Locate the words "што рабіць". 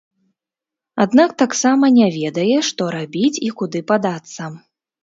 2.71-3.41